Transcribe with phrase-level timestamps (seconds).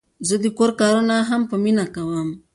[0.27, 2.29] زه د کور کارونه هم په مینه کوم.